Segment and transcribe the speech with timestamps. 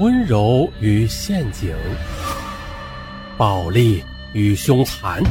[0.00, 1.72] 温柔与陷阱，
[3.38, 5.22] 暴力与凶残，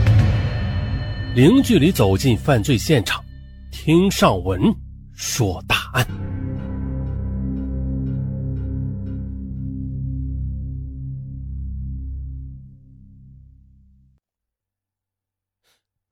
[1.35, 3.21] 零距离走进犯罪现场，
[3.73, 4.73] 听上文
[5.13, 6.07] 说大案。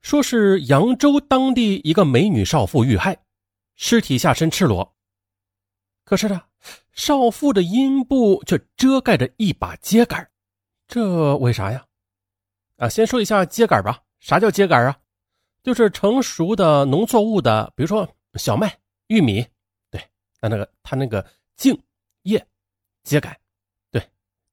[0.02, 3.16] 说是扬州当地一个美女少妇遇害，
[3.76, 4.94] 尸体下身赤裸。
[6.04, 6.42] 可是呢，
[6.92, 10.28] 少妇的阴部却遮盖着一把秸秆
[10.88, 11.86] 这为啥呀？
[12.76, 14.02] 啊，先说一下秸秆吧。
[14.20, 14.98] 啥叫秸秆啊？
[15.62, 19.46] 就是成熟的农作物的，比如说小麦、玉米，
[19.90, 20.02] 对，
[20.40, 21.24] 那那个它那个
[21.56, 21.80] 茎
[22.22, 22.44] 叶
[23.04, 23.34] 秸秆，
[23.90, 24.02] 对，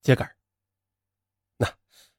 [0.03, 0.27] 秸秆
[1.57, 1.67] 那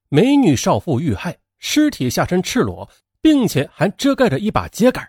[0.08, 2.90] 美女少妇遇害，尸体下身赤裸，
[3.20, 5.08] 并且还遮盖着一把秸秆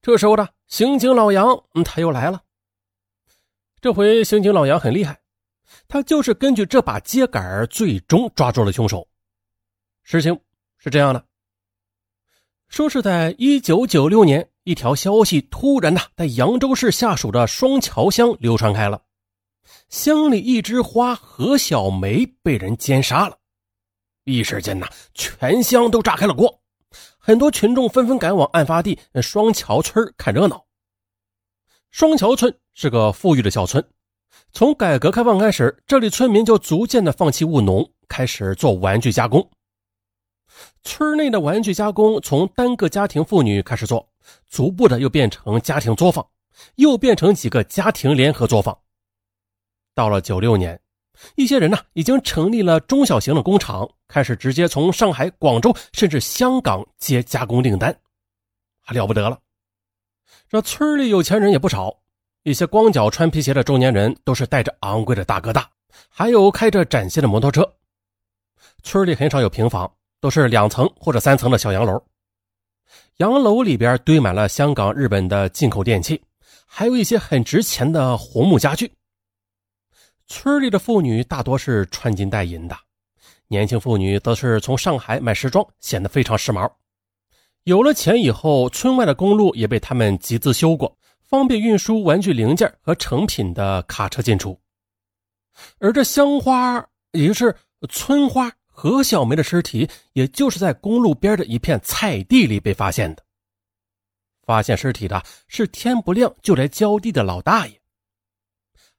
[0.00, 2.42] 这时候呢，刑警老杨，嗯，他又来了。
[3.82, 5.18] 这回刑警老杨很厉害，
[5.88, 9.08] 他就是根据这把秸秆最终抓住了凶手。
[10.04, 10.38] 事情
[10.78, 11.24] 是这样的：
[12.68, 19.02] 说是在一九九六年，一条消息突然的在扬州市下属的双桥乡流传开了，
[19.88, 23.36] 乡里一枝花何小梅被人奸杀了。
[24.22, 26.62] 一时间呐，全乡都炸开了锅，
[27.18, 30.64] 很多群众纷纷赶往案发地双桥村看热闹。
[31.92, 33.86] 双桥村是个富裕的小村，
[34.50, 39.46] 从改革开放开始，这里村民就逐渐的放弃务农，开始做玩具加工。
[40.82, 44.08] 村内的玩具加工从单个家庭妇女开始做，
[44.48, 46.26] 逐步的又变成家庭作坊，
[46.76, 48.76] 又变成几个家庭联合作坊。
[49.94, 50.80] 到了九六年，
[51.36, 57.94] 一些人呢已经成立了中小型的工厂，开始直接从上海、广州甚至香港接加工订单，
[58.80, 59.38] 还了不得了。
[60.52, 61.96] 这村里有钱人也不少，
[62.42, 65.66] 一些光脚穿皮鞋的中年人都是带着昂贵的大哥大，
[66.10, 67.66] 还有开着崭新的摩托车。
[68.82, 71.98] 村里很少有平房，都是两层或者三层的小洋楼。
[73.16, 76.22] 洋楼里边堆满了香港、日本的进口电器，
[76.66, 78.92] 还有一些很值钱的红木家具。
[80.26, 82.76] 村里的妇女大多是穿金戴银的，
[83.48, 86.70] 年轻妇女则是从上海买时装，显得非常时髦。
[87.64, 94.58] 有了钱以后，村外的公路也被他们集资修过，方便运输玩具零件和成品的卡车进出。
[95.78, 97.54] 而这香花，也就是
[97.88, 103.22] 村花何小梅的尸体，也就是在公路边的一片菜地里被发现的。
[104.44, 107.80] 发现尸体的是天不亮就来浇地的老大爷。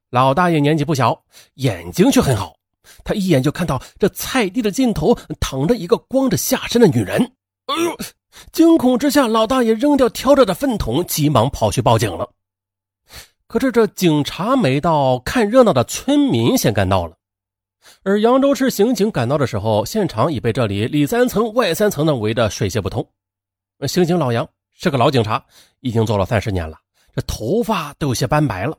[0.10, 1.22] 老大爷年纪不小，
[1.56, 2.56] 眼睛却很好，
[3.04, 7.22] 他一眼就看到这菜地的尽头躺着一个光着下身的女人。
[7.66, 7.98] 哎呦！
[8.52, 12.30] 惊恐之下，老大爷扔掉挑着的粪桶，急忙跑去报警了。
[13.48, 17.16] 可是这警察没到，看热闹的村民先赶到了。
[18.04, 23.08] 而扬州市刑警赶到的时候，现场已被这里里三层外三层的围得水泄不通。
[23.88, 25.44] 刑警老杨是个老警察，
[25.82, 26.80] 已经做了三十年了，
[27.14, 28.78] 这头发都有些斑白了。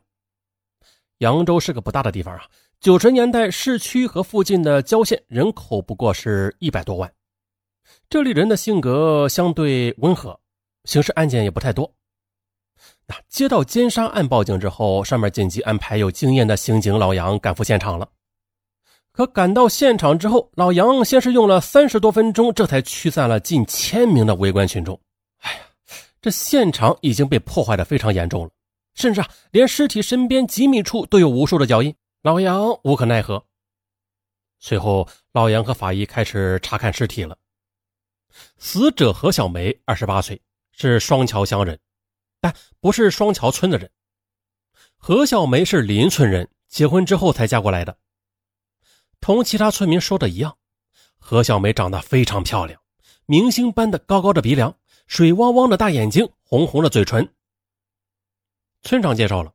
[1.18, 2.42] 扬州是个不大的地方啊，
[2.80, 7.12] 九十年代市区和附近的郊县人口不过是一百多万。
[8.08, 10.38] 这里人的性格相对温和，
[10.84, 11.92] 刑事案件也不太多。
[13.06, 18.08] 那接到奸杀案报警之后，上面紧急安排有经验的刑警老杨赶赴现场了。
[19.12, 24.98] 可赶到现场之后，老杨先是用了三十多分钟，这才驱散了近千名的围观群众。
[25.40, 25.58] 哎呀，
[26.20, 28.50] 这现场已经被破坏的非常严重了，
[28.94, 31.94] 甚至啊，连尸体身边几米处都有无数的脚印。
[32.22, 33.44] 老杨无可奈何。
[34.58, 37.36] 随后，老杨和法医开始查看尸体了。
[38.58, 40.40] 死者何小梅，二十八岁，
[40.72, 41.78] 是双桥乡人，
[42.40, 43.90] 但不是双桥村的人。
[44.96, 47.96] 何小梅是邻村人，结婚之后才嫁过来的。
[49.20, 50.56] 同其他村民说的一样，
[51.18, 52.80] 何小梅长得非常漂亮，
[53.26, 57.34] 明星般的高高的鼻梁，水汪汪的大眼睛，红红的嘴唇。
[58.82, 59.52] 村长介绍了，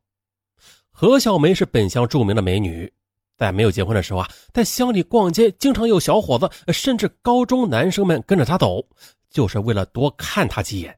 [0.90, 2.92] 何小梅是本乡著名的美女。
[3.40, 8.86] 在没有结婚的时候啊，在乡里逛街，经常有小伙子甚至高中男生们跟着她走，
[9.30, 10.94] 就是为了多看她几眼。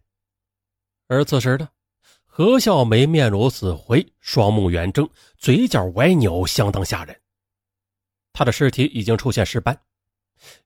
[1.07, 1.69] 而此时的
[2.25, 5.09] 何小梅面如死灰，双目圆睁，
[5.39, 7.17] 嘴角歪扭，相当吓人。
[8.33, 9.81] 她的尸体已经出现尸斑，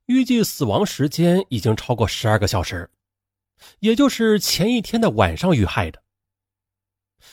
[0.06, 2.90] 预计死亡时间已经超过十二个小时，
[3.80, 6.02] 也就是前一天的晚上遇害的。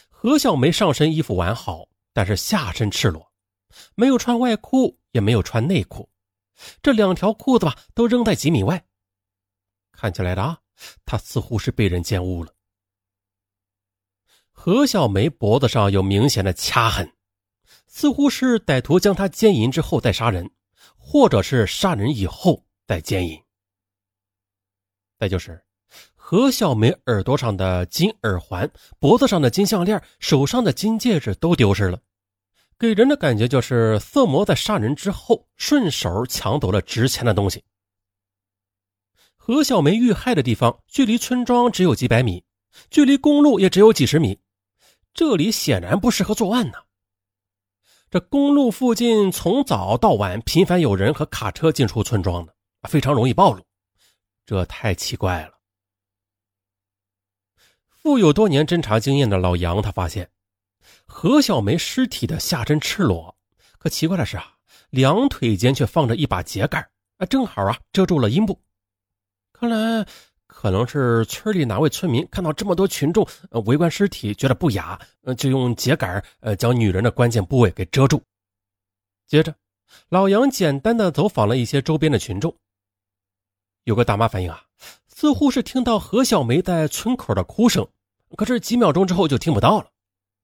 [0.10, 3.33] 何小梅上身衣服完好，但是下身赤裸。
[3.96, 6.10] 没有穿外裤，也没有穿内裤，
[6.82, 8.86] 这两条裤子吧都扔在几米外。
[9.92, 10.60] 看起来的啊，
[11.06, 12.54] 他似乎是被人奸污了。
[14.52, 17.14] 何小梅脖子上有明显的掐痕，
[17.88, 20.50] 似乎是歹徒将她奸淫之后再杀人，
[20.98, 23.44] 或者是杀人以后再奸淫。
[25.20, 25.64] 再就是
[26.16, 32.00] 何小梅耳朵上的金耳环、脖子上的金项链、手上的金戒指都丢失了，
[32.84, 37.64] 给人的感觉就是色魔在杀人之后顺手抢走了值钱的东西。
[39.38, 42.44] 何小梅遇害的地方距离村庄只有几百米，
[42.90, 44.38] 距离公路也只有几十米，
[45.14, 46.78] 这里显然不适合作案呢。
[48.12, 52.54] 这公路附近从早到晚频繁有人和卡车进出村庄的，
[52.90, 53.64] 非常容易暴露，
[54.46, 55.54] 这太奇怪了。
[57.88, 60.30] 富有多年侦查经验的老杨，他发现
[61.06, 63.36] 何小梅尸体的下身赤裸，
[63.78, 64.56] 可奇怪的是啊，
[64.90, 66.86] 两腿间却放着一把秸秆
[67.18, 68.60] 啊，正好啊遮住了阴部。
[69.52, 70.06] 看来
[70.48, 73.28] 可能是村里哪位村民看到这么多群众
[73.66, 75.00] 围观尸体，觉得不雅，
[75.38, 78.22] 就用秸秆呃将女人的关键部位给遮住。
[79.26, 79.56] 接着，
[80.10, 82.56] 老杨简单的走访了一些周边的群众。
[83.84, 84.64] 有个大妈反映啊，
[85.08, 87.88] 似乎是听到何小梅在村口的哭声，
[88.36, 89.90] 可是几秒钟之后就听不到了。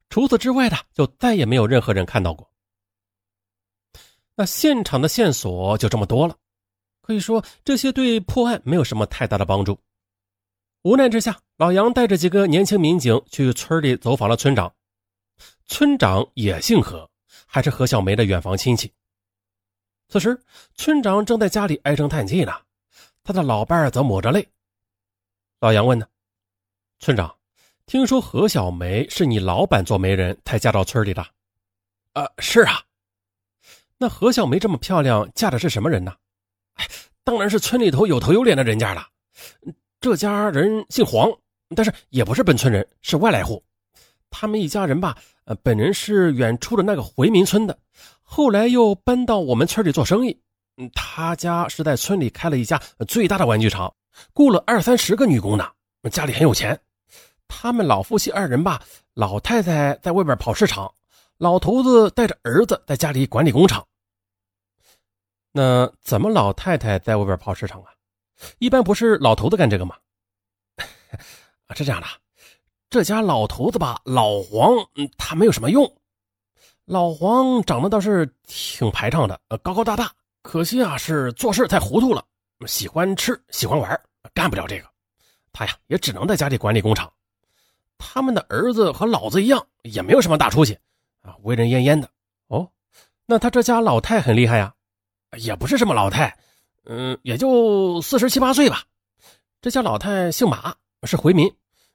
[0.10, 2.52] 除此之外的，就再也没有任何人看到过。
[4.36, 6.36] 那现场的线索就这么多了。
[7.02, 9.80] 可以说，这些对破案没有什么太大的帮助。
[10.84, 14.74] 无奈之下，老杨带着几个年轻民警去村里走访了村长。
[15.66, 17.10] 村长也姓何，
[17.46, 18.92] 还是何小梅的远房亲戚。
[20.08, 20.42] 此时，
[20.76, 22.54] 村长正在家里唉声叹气呢，
[23.24, 24.48] 他的老伴儿则抹着泪。
[25.60, 26.08] 老杨问呢
[27.00, 27.36] ：“村长，
[27.90, 31.26] 听说何小梅是你老板做媒人才嫁到村里的
[32.14, 32.80] ？”“啊，是啊。
[33.98, 36.14] ”“那何小梅这么漂亮，嫁的是什么人呢？”
[37.26, 39.08] 当然是村里头有头有脸的人家了。
[40.00, 41.32] 这家人姓黄，
[41.76, 43.64] 但是也不是本村人，是外来户。
[44.30, 47.76] 他们一家人吧，呃，本人是远处的那个回民村的，
[48.22, 50.40] 后来又搬到我们村里做生意。
[50.94, 53.92] 他家是在村里开了一家最大的玩具厂，
[54.36, 55.68] 雇了二三十个女工呢，
[56.12, 56.80] 家里很有钱。
[57.50, 58.82] 他们老夫妻二人吧，
[59.14, 60.90] 老太太在外边跑市场，
[61.38, 63.86] 老头子带着儿子在家里管理工厂。
[65.52, 67.92] 那怎么老太太在外边跑市场啊？
[68.60, 69.98] 一般不是老头子干这个吗？
[71.68, 72.08] 啊，是这样的，
[72.90, 74.78] 这家老头子吧，老黄，
[75.18, 75.92] 他没有什么用。
[76.86, 80.12] 老黄长得倒是挺排场的，呃高高大大，
[80.44, 82.24] 可惜啊是做事太糊涂了，
[82.68, 84.00] 喜欢吃，喜欢玩，
[84.34, 84.88] 干不了这个。
[85.52, 87.12] 他呀也只能在家里管理工厂。
[88.00, 90.76] 他们的儿子和老子一样，也没有什么大出息，
[91.22, 92.10] 啊，为人焉焉的。
[92.48, 92.68] 哦，
[93.28, 94.74] 那他这家老太很厉害呀。
[95.38, 96.36] 也不是什么老太，
[96.86, 98.82] 嗯，也就四十七八岁吧。
[99.62, 100.74] 这家老太姓马，
[101.04, 101.48] 是回民。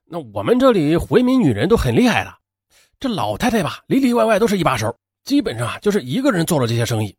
[0.04, 2.38] 那我们这里回民女人都很厉害了。
[3.00, 7.16] 这老太太吧，里里外外都是一把手，基本上啊就是一个人做了这些生意。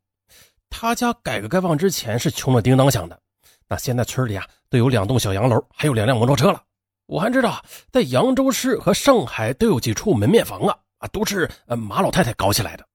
[0.70, 3.20] 她家改革开放之前是穷的叮当响的，
[3.68, 6.64] 那现在村里啊都有两栋小洋楼，还有两辆摩托车了。
[7.08, 12.86] 我还知道，在扬州市和上海都有几处门面房啊，啊，都是呃马老太太搞起来的。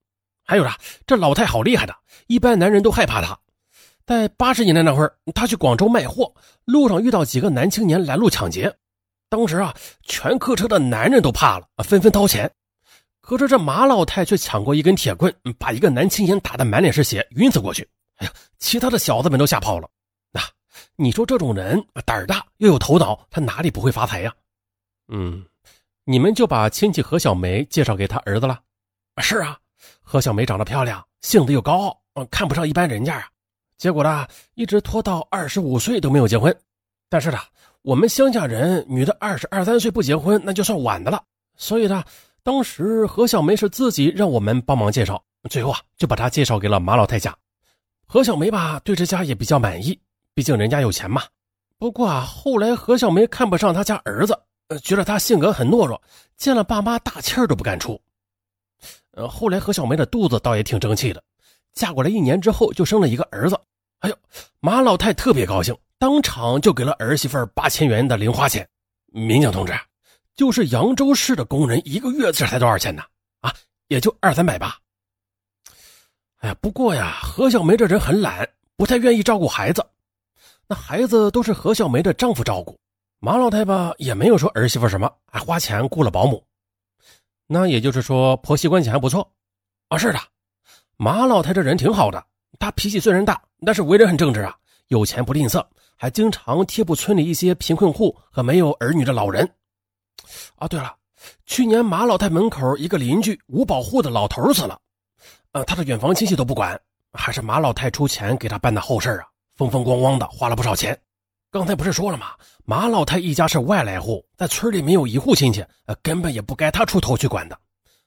[0.45, 0.77] 还有啥？
[1.07, 1.95] 这老太好厉害的，
[2.27, 3.39] 一般男人都害怕她。
[4.05, 6.35] 在八十年代那会儿，她去广州卖货，
[6.65, 8.75] 路上遇到几个男青年拦路抢劫，
[9.29, 9.73] 当时啊，
[10.03, 12.51] 全客车的男人都怕了，纷纷掏钱。
[13.21, 17.89] 可是这马老太却抢过一根铁棍，把一个男青年打得满脸是血，晕死过去。
[18.17, 19.89] 哎呀，其他的小子们都吓跑了。
[21.01, 24.35] 那你说这种人胆儿大又有头脑，他哪里不会发财呀？
[25.09, 25.43] 嗯，
[26.05, 28.61] 你们就把亲戚何小梅介绍给他儿子了？
[29.17, 29.59] 是啊。
[30.03, 33.27] 何小梅长得漂亮，性子又高傲，嗯，看不上一般人家啊。
[33.79, 36.55] 结果呢，一直拖到二十五岁都没有结婚。
[37.09, 37.39] 但是呢，
[37.81, 41.25] 我们乡下人女的二十二三岁不结婚，那就算晚的了。
[41.57, 42.05] 所以呢，
[42.43, 47.35] 当时何小梅是自己让我们帮忙介绍，最后啊，就把她介绍给了马老太家。
[48.07, 49.99] 何小梅吧，对这家也比较满意，
[50.35, 51.23] 毕竟人家有钱嘛。
[51.79, 56.01] 不过啊，后来何小梅看不上他家儿子，呃，觉得他性格很懦弱，
[56.37, 58.01] 见了爸妈大气儿都不敢出。
[59.13, 61.23] 呃，后来何小梅的肚子倒也挺争气的，
[61.73, 63.59] 嫁过来一年之后就生了一个儿子。
[64.01, 64.17] 哎呦，
[64.61, 68.67] 马老太特别高兴，当场就给了儿媳妇八千元的零花钱。
[69.07, 69.73] 民警同志，
[70.37, 73.03] 就是扬州市的工人，一个月这才多少钱呢？
[73.41, 73.53] 啊，
[73.89, 74.79] 也就二三百吧。
[76.41, 79.85] 哎呀，不过呀，何小梅这人很懒，不太愿意照顾孩子，
[80.71, 82.79] 那孩子都是何小梅的丈夫照顾。
[83.19, 86.41] 马老太吧也没有说儿媳妇什么，还花钱雇了保姆。
[87.49, 89.29] 那也就是说，婆媳关系还不错，
[89.89, 90.21] 啊，是的，
[90.97, 92.25] 马老太这人挺好的。
[92.61, 95.61] 她脾气虽然大，但是为人很正直啊，有钱不吝啬，
[95.97, 99.53] 还经常贴补村里一些贫困户和没有儿女的老人。
[100.55, 100.95] 啊，对了，
[101.47, 104.81] 去年马老太门口一个邻居五保户的老头死了，
[105.51, 106.81] 呃，他的远房亲戚都不管，
[107.13, 109.27] 还是马老太出钱给他办的后事啊，
[109.61, 110.99] 风风光光的花了不少钱。
[111.51, 112.29] 刚才不是说了吗？
[112.65, 117.59] 马老太一家是外来户，在村里没有一户亲戚，呃，根本也不该他出头去管的。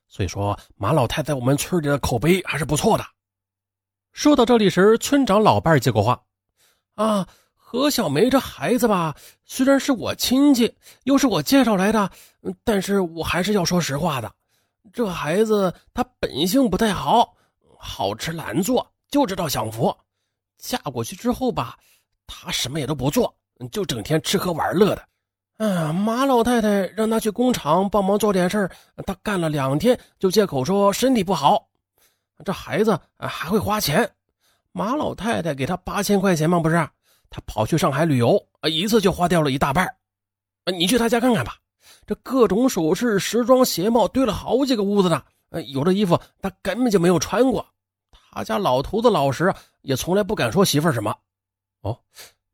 [0.07, 3.05] 所以说，马老太在我们村里的口碑还是不错的。
[4.13, 6.19] 说到这里时，村长老伴接过话
[6.95, 12.09] ：“啊，何小梅这孩子吧，虽然是我亲戚，又是我介绍来的，
[12.63, 14.33] 但是我还是要说实话的。
[14.91, 17.35] 这孩子他本性不太好，
[17.77, 19.95] 好吃懒做，就知道享福。
[20.63, 21.77] 嫁过去之后吧。”
[22.25, 23.35] 他什么也都不做，
[23.69, 25.03] 就整天吃喝玩乐的。
[25.57, 28.67] 嗯，马老太太让他去工厂帮忙做点事
[29.05, 31.67] 他干了两天就借口说身体不好。
[32.43, 34.09] 这孩子还会花钱，
[34.71, 36.59] 马老太太给他八千块钱吗？
[36.59, 36.75] 不是，
[37.29, 39.87] 他跑去上海旅游，一次就花掉了一大半。
[40.65, 41.57] 你去他家看看吧，
[42.07, 45.21] 这各种首饰、时装、鞋帽堆了好几个屋子呢。
[45.67, 47.65] 有的衣服他根本就没有穿过。
[48.31, 51.15] 他家老头子老实，也从来不敢说媳妇儿什么。
[51.81, 51.99] 哦，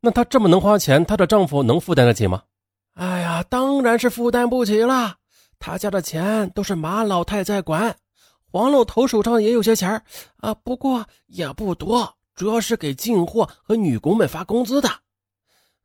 [0.00, 2.42] 那她这么能花钱，她的丈夫能负担得起吗？
[2.94, 5.16] 哎呀，当然是负担不起了。
[5.58, 7.96] 他家的钱都是马老太在管，
[8.50, 10.02] 黄老头手上也有些钱
[10.38, 14.88] 啊，不过也不多，主要是给进货和女工们发工资的。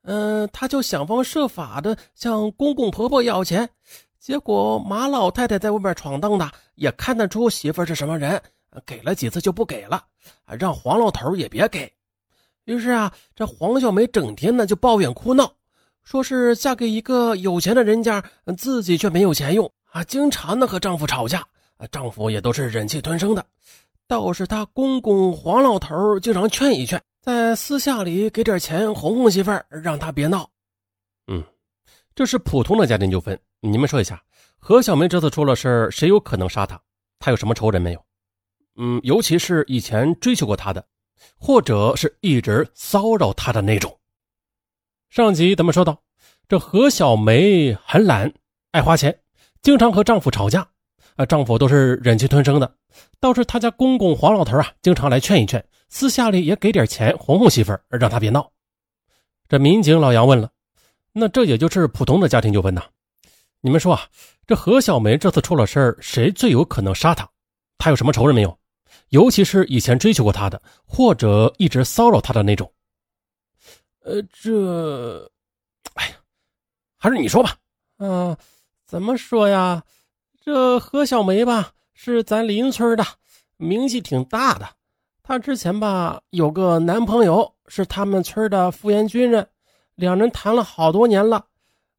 [0.03, 3.69] 嗯，他就想方设法的向公公婆婆要钱，
[4.17, 8.41] 结果马老太太在外面闯荡的，也看得出媳妇儿是什么人，
[8.85, 10.03] 给了几次就不给了，
[10.59, 11.91] 让黄老头也别给。
[12.65, 15.53] 于是啊，这黄小梅整天呢就抱怨哭闹，
[16.03, 18.23] 说是嫁给一个有钱的人家，
[18.57, 21.45] 自己却没有钱用啊，经常呢和丈夫吵架，
[21.91, 23.45] 丈夫也都是忍气吞声的。
[24.07, 30.49] 倒是她公公黄老头经常劝一劝，在私下里给点钱哄哄媳妇儿，让她别闹。
[31.27, 31.43] 嗯，
[32.13, 33.39] 这是普通的家庭纠纷。
[33.61, 34.23] 你们说一下，
[34.59, 36.79] 何小梅这次出了事谁有可能杀她？
[37.17, 38.04] 她有什么仇人没有？
[38.77, 40.85] 嗯，尤其是以前追求过她的。
[41.37, 43.97] 或者是一直骚扰她的那种。
[45.09, 45.99] 上集咱们说到，
[46.47, 48.31] 这何小梅很懒，
[48.71, 49.17] 爱花钱，
[49.61, 50.67] 经常和丈夫吵架，
[51.15, 52.75] 啊，丈夫都是忍气吞声的。
[53.19, 58.51] 倒是她家公公黄老头啊，经常来劝一劝，私下里也给点钱哄哄媳妇儿，让她别闹。
[59.47, 60.51] 这民警老杨问了，
[61.13, 62.83] 那这也就是普通的家庭纠纷呐？
[63.61, 64.07] 你们说啊，
[64.45, 67.27] 这何小梅这次出了事谁最有可能杀她？
[67.77, 68.57] 她有什么仇人没有？
[69.15, 72.69] 尤其是以前追求过她的，或者一直骚扰她的那种。
[74.03, 75.31] 呃，这，
[75.93, 76.15] 哎呀，
[76.97, 77.55] 还是你说吧。
[77.99, 78.35] 嗯，
[78.85, 79.81] 怎么说呀？
[80.43, 83.05] 这何小梅吧，是咱邻村的，
[83.55, 84.67] 名气挺大的。
[85.23, 89.47] 她之前吧，有个男朋友是他们村的复员军人，
[89.95, 91.45] 两人谈了好多年了。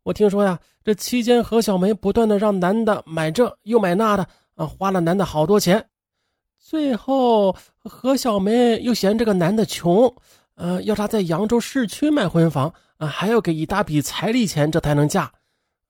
[0.02, 5.88] 我听说呀，这期间何小梅不断的让男的买这又买那的，啊，花了男的好多钱。
[6.68, 7.54] 最后，
[7.84, 10.12] 何小梅又嫌这个男的穷，
[10.56, 15.30] 呃，要他在扬州市区买婚房，啊，还要给一大笔彩礼钱，这才能嫁，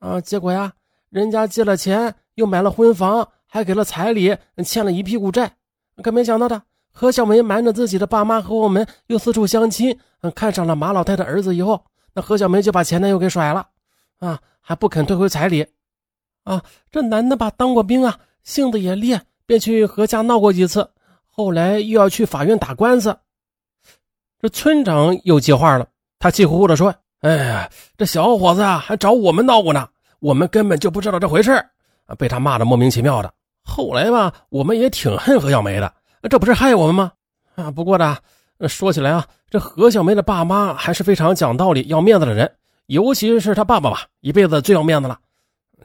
[0.01, 0.75] 啊，结果呀，
[1.09, 5.57] 人家借了钱，又买了婚房，还给了彩礼，欠了一屁股债。
[6.03, 9.99] 可没想到的，何小梅瞒着自己的爸妈和我们，又四处相亲，
[10.35, 13.67] 看上了马老太的儿子以后，那何小梅就把前男友给甩了，
[14.19, 15.67] 啊，还不肯退回彩礼，
[16.45, 19.23] 啊，这男的吧，当过兵啊，性子也烈。
[19.47, 20.91] 便去何家闹过几次，
[21.27, 23.17] 后来又要去法院打官司。
[24.41, 25.87] 这村长又接话了，
[26.19, 29.89] 他气呼呼地说：“哎呀，这小伙子啊，还找我们闹过呢，
[30.19, 31.53] 我们根本就不知道这回事
[32.05, 33.33] 啊，被他骂的莫名其妙的。
[33.65, 35.93] 后来吧，我们也挺恨何小梅的，
[36.29, 37.13] 这不是害我们吗？
[37.55, 38.19] 啊，不过呢，
[38.69, 42.53] 说起来啊，这何小梅的爸妈还是非常讲道理、要面子的人，
[42.87, 45.19] 尤其是他爸爸吧，一辈子最要面子了。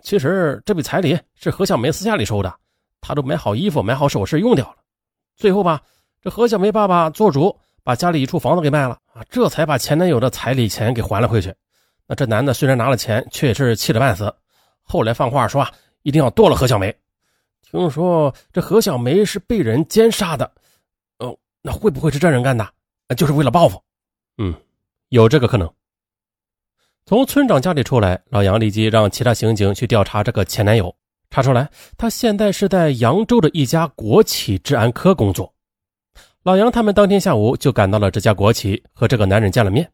[0.01, 2.53] 其实这笔彩礼是何小梅私下里收的。”
[3.01, 4.75] 他都买好衣服、买好首饰用掉了，
[5.35, 5.81] 最后吧，
[6.21, 11.53] 这何小梅爸爸做主，把家里一处房子给卖了啊，这才把前男友的彩礼钱给还了回去。
[12.07, 14.33] 那这男的虽然拿了钱，却也是气得半死。
[14.83, 15.71] 后来放话说啊，
[16.03, 16.95] 一定要剁了何小梅。
[17.61, 20.51] 听说这何小梅是被人奸杀的，
[21.19, 22.67] 哦，那会不会是这人干的？
[23.17, 23.81] 就是为了报复？
[24.37, 24.53] 嗯，
[25.09, 25.73] 有这个可能。
[27.05, 30.95] 从村长家里出来，老杨立即让其他刑警去调查这个前男友。
[31.31, 35.51] 查出来，他现在是在扬州的一家国企治安科工作。
[36.43, 39.89] 老杨他们当天下午就赶到了这家国企，和这个男人见了面。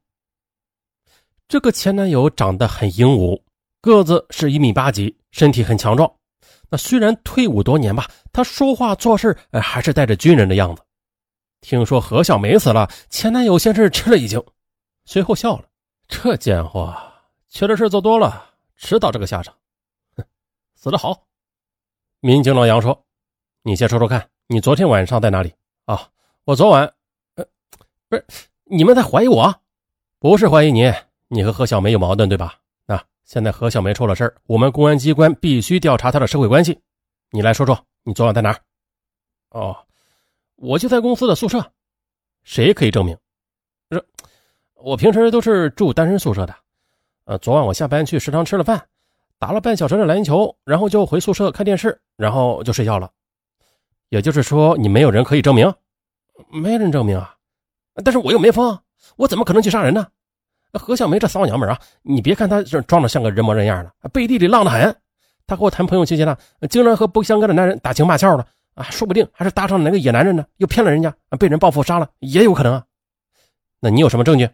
[1.47, 3.41] 这个前男友长得很英武，
[3.81, 6.11] 个子是一米八几，身体很强壮。
[6.69, 10.81] 那虽然退伍多年吧，他说话做事还是带着军人的样子。
[11.61, 14.43] 听说何小梅死了，前男友先是吃了一惊，
[15.05, 15.65] 随后笑了
[16.09, 16.95] ：“这贱货
[17.47, 19.53] 缺德事做多了，迟早这个下场。”
[20.17, 20.25] 哼，
[20.75, 21.26] 死得好。
[22.19, 23.05] 民警老杨说
[23.61, 25.53] ：“你先说说看，你昨天晚上在哪里？
[25.85, 26.09] 啊，
[26.45, 26.91] 我昨晚……
[27.35, 27.45] 呃，
[28.09, 28.25] 不是，
[28.63, 29.53] 你们在怀疑我？
[30.17, 30.91] 不是怀疑你，
[31.27, 32.59] 你和何小梅有矛盾对吧？
[32.87, 36.81] 那现在何小梅出了事我们公安机关必须调查她的社会关系。
[37.29, 38.59] 你来说说，你昨晚在哪儿？
[39.49, 39.77] 哦，
[40.55, 41.71] 我就在公司的宿舍。
[42.43, 43.15] 谁可以证明？
[43.91, 44.03] 是，
[44.73, 46.55] 我平时都是住单身宿舍的。
[47.25, 48.87] 呃，昨晚我下班去食堂吃了饭，
[49.39, 53.11] 打了半小时的篮球，然后就回宿舍看电视，然后就睡觉了。
[54.09, 55.73] 也就是说，你没有人可以证明？
[56.49, 57.35] 没人证明啊！
[58.03, 58.79] 但是我又没疯，
[59.15, 60.07] 我怎么可能去杀人呢？
[60.73, 64.95] 何小梅这骚娘们啊，你别看她这装的像个人模人样的，背地里浪的很。
[65.47, 66.37] 她和我谈朋友期间呢，
[66.69, 72.85] 竟然和不相干的男人打情骂俏的啊，说不定还是搭上了哪个野男人呢，又骗了人家，被人报复杀了也有可能啊。
[73.79, 74.49] 那你有什么证据？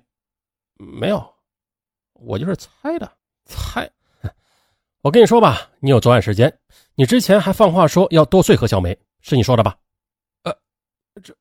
[0.77, 1.33] 没有，
[2.13, 3.11] 我就是猜的，
[3.45, 3.89] 猜。
[5.03, 6.57] 我跟你说吧，你有作案时间，
[6.95, 8.97] 你之前还放话说要多睡何小梅。
[9.19, 9.75] 是你说的吧？
[10.43, 10.57] 呃，
[11.21, 11.35] 这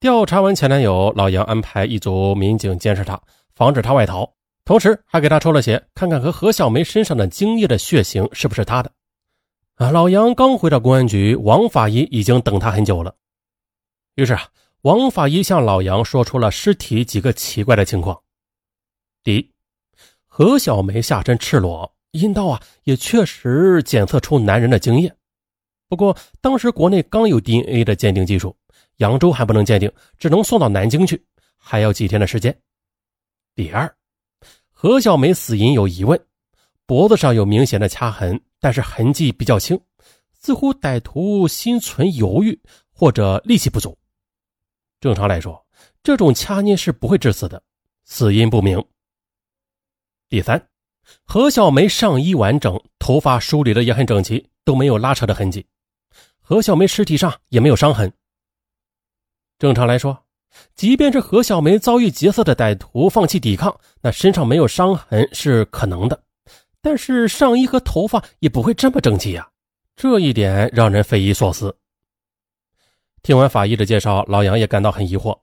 [0.00, 3.22] 调查完前男友，老杨安排一组民警监视他，
[3.54, 4.28] 防止他外逃，
[4.64, 8.90] 同时还给他抽了血，看看和何小梅身上的精液的血型是不是他的。
[9.76, 13.14] 啊，老杨刚回到公安局，王法医已经等他很久了。
[14.16, 14.48] 于是啊，
[14.80, 18.20] 王法医向老杨说出了尸体几个奇怪的情况：
[19.22, 19.52] 第一，
[20.26, 25.12] 何小梅下身赤裸，阴道啊也确实检测出男人的精液。
[25.88, 28.56] 不过，当时国内刚有 DNA 的鉴定技术，
[28.96, 31.22] 扬州还不能鉴定，只能送到南京去，
[31.56, 32.56] 还要几天的时间。
[33.54, 33.92] 第二，
[34.70, 36.18] 何小梅死因有疑问，
[36.86, 39.78] 脖子上有明显的掐痕，但是痕迹比较轻，
[40.32, 42.58] 似乎歹徒心存犹豫
[42.92, 43.96] 或者力气不足。
[45.00, 45.64] 正常来说，
[46.02, 47.62] 这种掐捏是不会致死的，
[48.04, 48.82] 死因不明。
[50.28, 50.68] 第三，
[51.24, 55.64] 何小梅上衣完整，头发梳理的也很整齐，都没有拉扯的痕迹。
[56.40, 58.12] 何小梅尸体上也没有伤痕。
[59.58, 60.18] 正常来说，
[60.74, 66.22] 即便是何小梅遭遇劫色的歹徒放弃抵抗，那身上没有伤痕是可能的。
[66.82, 69.48] 但是上衣和头发也不会这么整齐呀，
[69.96, 71.74] 这一点让人匪夷所思。
[73.22, 75.38] 听完法医的介绍，老杨也感到很疑惑。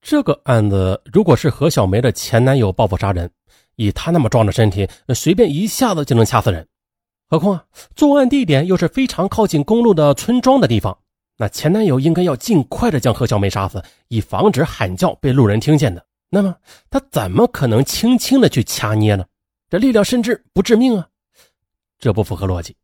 [0.00, 3.28] 这个案子如果是何小梅的前男友报复杀人，
[3.76, 6.66] 以他那么壮的身体，随便一下子就能掐死人。
[7.28, 7.64] 何况啊，
[7.96, 10.96] 作案地点又是非常靠近公路的村庄的地方，
[11.38, 16.04] 那前男友应该要尽快的将何小梅杀死，以防止喊叫被路人听见的。
[16.28, 16.54] 那么
[16.90, 19.24] 他怎么可能轻轻的去掐捏呢？
[19.70, 21.08] 这力量甚至不致命啊，
[21.98, 22.76] 这不符合逻辑。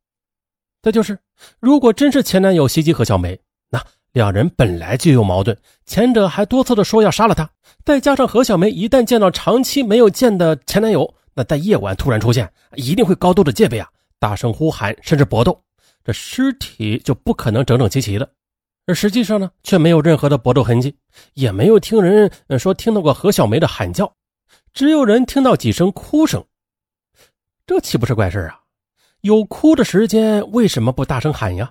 [0.83, 1.19] 再就是，
[1.61, 7.49] 如果真是前男友袭击何小梅，那两人本来就有矛盾，前者还多次的说要杀了他，
[7.85, 13.89] 再加上何小梅一旦见到长期没有见的前男友，那在夜晚突然出现，一定会高度的戒备啊。
[14.19, 15.63] 大声呼喊，甚至搏斗，
[16.05, 18.29] 这尸体就不可能整整齐齐的。
[18.87, 20.97] 而实际上呢，却没有任何的搏斗痕迹，
[21.35, 24.13] 也没有听人说听到过何小梅的喊叫，
[24.73, 26.45] 只有人听到几声哭声。
[27.65, 28.61] 这岂不是怪事啊？
[29.21, 31.71] 有哭的时间，为什么不大声喊呀？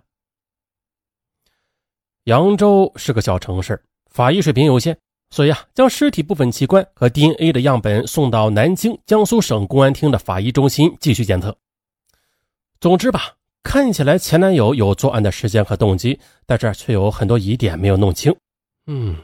[2.29, 4.95] 扬州是个小城市，法医水平有限，
[5.31, 11.57] 所以啊，将尸体部分器官和 DNA 的样本送到南京江苏省公安厅的法医中心继续检测。
[12.79, 18.35] 总之吧，看起来前男友有作案的时间和动机，但这却有很多疑点没有弄清。
[18.85, 19.15] 嗯，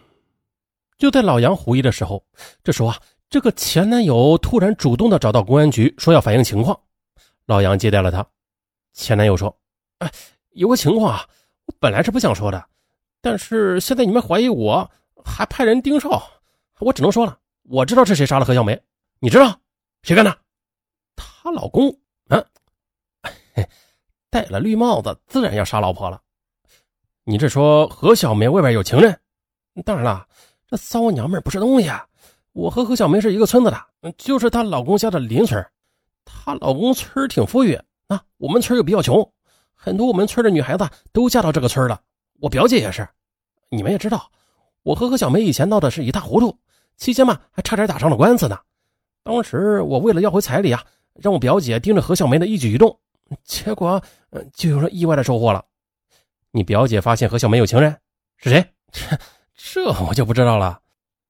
[0.97, 2.23] 就在老杨狐疑的时候，
[2.63, 2.97] 这时候啊，
[3.29, 6.79] 这个前男友突然主动的找到公安局，说要反映情况。
[7.45, 8.25] 老杨接待了他。
[8.93, 9.55] 前男友说
[9.99, 10.11] ：“哎，
[10.53, 11.29] 有个情况啊，
[11.67, 12.65] 我本来是不想说的，
[13.25, 14.87] 但是现在你们怀疑我，
[15.23, 16.21] 还派人盯梢，
[16.79, 18.79] 我只能说了，我知道是谁杀了何小梅。
[19.17, 19.59] 你知道
[20.03, 20.37] 谁干的？
[21.15, 21.89] 她老公。”
[23.55, 23.67] 嘿，
[24.29, 26.21] 戴了绿帽子，自然要杀老婆了。
[27.23, 29.19] 你这说何小梅外边有情人？
[29.83, 30.27] 当然了，
[30.67, 32.05] 这骚娘们不是东西啊。
[32.51, 35.65] 我和何小梅是一个村子的，就是她老公家的邻村。
[36.25, 37.73] 她老公村挺富裕
[38.05, 39.27] 啊，我们村又比较穷，
[39.73, 41.99] 很多我们村的女孩子都嫁到这个村了。
[42.39, 43.07] 我表姐也是。
[43.69, 44.31] 你们也知道，
[44.83, 46.57] 我和何小梅以前闹的是一塌糊涂，
[46.97, 48.57] 期间嘛还差点打上了官司呢。
[49.23, 50.83] 当时我为了要回彩礼啊，
[51.15, 52.99] 让我表姐盯着何小梅的一举一动。
[53.43, 54.01] 结果，
[54.53, 55.65] 就有了意外的收获了。
[56.51, 57.97] 你表姐发现何小梅有情人，
[58.37, 58.63] 是谁？
[58.91, 59.17] 这
[59.57, 60.79] 这我就不知道了。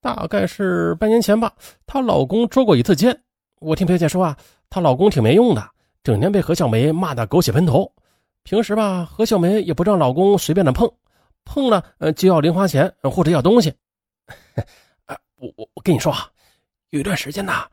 [0.02, 1.54] 大概是半年前吧。
[1.88, 3.18] 她老公捉过一次奸。
[3.60, 4.38] 我听表姐说啊，
[4.70, 5.66] 她老公挺没用的，
[6.04, 7.92] 整天被何小梅骂得狗血喷头。
[8.46, 10.88] 平时吧，何小梅也不让老公随便的碰，
[11.46, 11.84] 碰了
[12.16, 13.74] 就要零花钱或者要东西。
[15.38, 16.30] 我我我跟你说啊，
[16.92, 17.66] 有一段时间呐，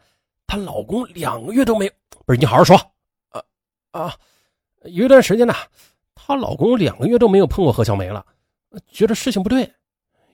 [0.46, 1.92] 她老公两个月都没有
[2.24, 2.74] 不是你好好说。
[3.28, 3.42] 啊
[3.90, 4.14] 啊，
[4.84, 5.52] 有一段时间呢，
[6.14, 8.24] 她老公两个月都没有碰过何小梅了，
[8.90, 9.70] 觉得事情不对。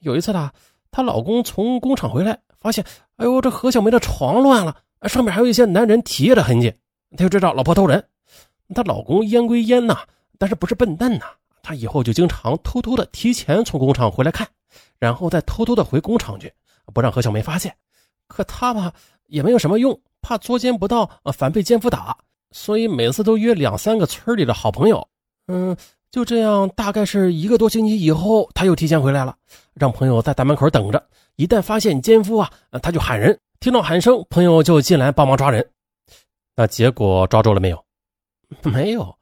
[0.03, 0.53] 有一次呢，
[0.93, 2.85] 她老公从工厂回来，发现，
[3.17, 6.73] 哎呦，这何小梅的床乱了，上面还有一些男人体液的痕迹，
[7.11, 8.09] 他就知道老婆偷人。
[8.73, 9.99] 她老公烟归烟呐，
[10.39, 11.27] 但是不是笨蛋呐？
[11.63, 14.49] 他以后就经常偷偷的提前从工厂回来看，
[14.99, 16.51] 然后再偷偷的回工厂去，
[16.95, 17.75] 不让何小梅发现。
[18.27, 18.93] 可他吧
[19.27, 22.17] 也没有什么用，怕捉奸不道，反被奸夫打，
[22.53, 25.07] 所以每次都约两三个村里的好朋友。
[25.49, 25.77] 嗯，
[26.11, 29.37] 就这样，大概是一个多星期以后，他又提前回来了，
[29.75, 31.05] 让朋友在大门口等着。
[31.37, 32.51] 一旦发现奸夫啊，
[32.83, 35.69] 他就喊人，听到喊声，朋友就进来帮忙抓人。
[36.57, 37.85] 那结果抓住了没有？
[38.65, 39.18] 没有。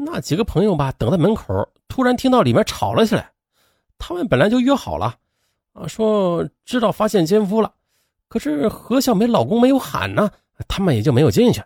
[0.00, 3.30] 那几个朋友吧，等在门口，突然听到里面吵了起来。
[3.98, 5.16] 他们本来就约好了，
[5.72, 7.72] 啊，说知道发现奸夫了，
[8.28, 10.30] 可是何小梅老公没有喊呢，
[10.68, 11.60] 他们也就没有进去。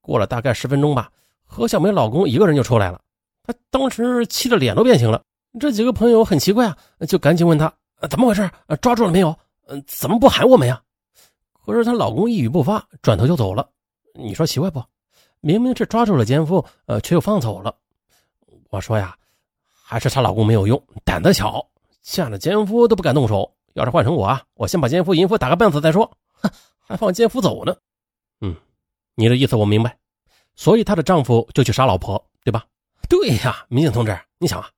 [0.00, 1.12] 过了大概十分钟吧，
[1.44, 2.98] 何小梅老公一个人就出来了。
[3.42, 5.22] 他当时气得脸都变形了。
[5.60, 6.76] 这几个朋友很奇怪啊，
[7.06, 7.70] 就赶紧问他
[8.08, 8.50] 怎么回事，
[8.80, 9.36] 抓住了没有？
[9.66, 10.80] 嗯，怎么不喊我们呀？
[11.66, 13.68] 可是她老公一语不发，转头就走了。
[14.14, 14.82] 你说奇怪不？
[15.40, 17.74] 明明是抓住了奸夫，呃，却又放走了。
[18.70, 19.16] 我说呀，
[19.82, 21.64] 还是她老公没有用，胆子小，
[22.02, 23.50] 见了奸夫都不敢动手。
[23.74, 26.10] 要是换成我啊，我先把奸夫淫妇打个半死再说，
[26.42, 27.76] 哼，还放奸夫走呢。
[28.40, 28.56] 嗯，
[29.14, 29.96] 你的意思我明白。
[30.56, 32.64] 所以她的丈夫就去杀老婆，对吧？
[33.08, 34.68] 对呀，民警同志，你想啊，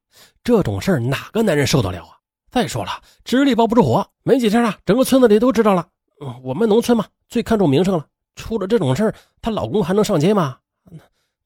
[0.44, 2.18] 这种事儿哪个男人受得了啊？
[2.51, 2.90] 再说了，
[3.25, 5.88] 纸里包不住火，没几天啊，整个村子里都知道了。
[6.20, 8.07] 嗯，我们农村嘛，最看重名声了。
[8.35, 10.59] 出了这种事儿，她老公还能上街吗？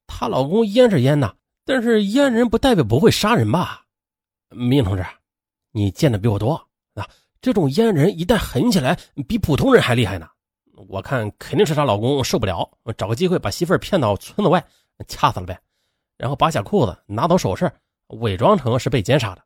[0.07, 1.33] 她老公阉是阉呐，
[1.65, 3.85] 但是阉人不代表不会杀人吧？
[4.49, 5.05] 民警同志，
[5.71, 6.53] 你见的比我多
[6.93, 7.07] 啊。
[7.41, 10.27] 这种阉人一旦狠起来，比普通人还厉害呢。
[10.89, 14.65] 我看肯定是她老公受不了，找个机会把媳妇儿骗到村子外，
[15.07, 15.59] 掐死了呗。
[16.17, 17.71] 然后扒下裤子，拿走首饰，
[18.07, 19.43] 伪装成是被奸杀的。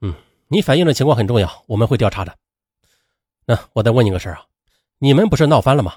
[0.00, 0.14] 嗯，
[0.48, 2.34] 你反映的情况很重要，我们会调查的。
[3.46, 4.46] 那我再问你个事儿啊，
[4.98, 5.94] 你们不是闹翻了吗？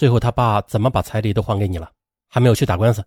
[0.00, 1.92] 最后他爸怎么把彩礼都还给你了？
[2.26, 3.04] 还没有去打官司。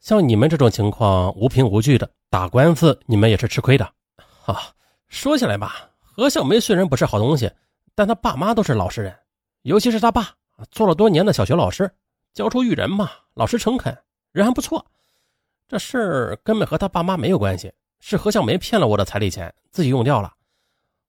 [0.00, 3.84] 像你们这种情况无凭无据的打官司，你们也是吃亏的。
[4.46, 4.74] 啊，
[5.06, 7.48] 说起来吧，何小梅虽然不是好东西，
[7.94, 9.16] 但她爸妈都是老实人，
[9.62, 10.34] 尤其是她爸，
[10.72, 11.88] 做了多年的小学老师，
[12.34, 13.96] 教书育人嘛，老实诚恳，
[14.32, 14.84] 人还不错。
[15.68, 20.34] 这事儿根本和他爸妈没有关系，是何小梅骗了我的彩礼钱，自己用掉了。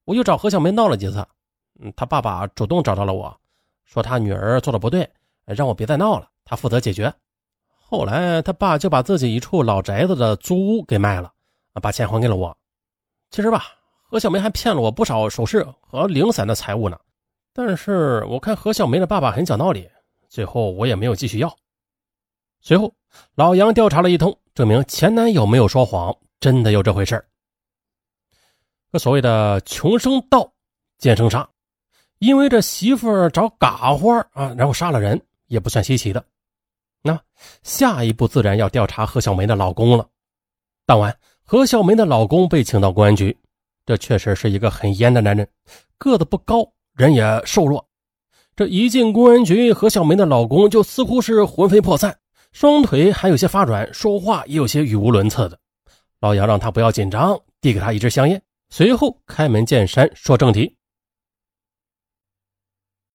[0.04, 1.26] 我又找何小梅闹了几次，
[1.80, 3.36] 嗯，他爸爸主动找到了我，
[3.92, 5.10] 说他女儿做的不对，
[5.46, 7.12] 让我别再闹了，他负责解决。
[7.74, 11.32] 后来他爸就把自己一处老宅子的租屋给卖了，
[11.82, 12.56] 把钱还给了我。
[13.32, 13.64] 其实吧，
[14.04, 16.96] 何小梅还骗了我不少首饰和零散的财物呢。
[17.52, 19.90] 但是我看何小梅的爸爸很讲道理，
[20.28, 21.52] 最后我也没有继续要。
[22.60, 22.94] 随后，
[23.34, 27.26] 老杨调查了一通，证明前男友没有说谎，真的有这回事
[28.92, 30.52] 这所谓的“穷生盗，
[30.98, 31.48] 贱生杀”，
[32.20, 36.22] 因为这媳妇儿找嘎花啊，然后杀了人，也不算稀奇的。
[37.02, 37.18] 那
[37.62, 40.06] 下一步自然要调查何小梅的老公了。
[40.84, 43.34] 当晚，何小梅的老公被请到公安局，
[43.86, 45.48] 这确实是一个很焉的男人，
[45.96, 47.88] 个子不高，人也瘦弱。
[48.54, 52.18] 这一进公安局，何小梅的老公就似乎是魂飞魄散。
[52.52, 55.58] 双腿还有些发软，说话也有些语无伦次的。
[56.20, 60.76] 老杨让他不要紧张，递给他一支香烟，随后开门见山说正题：“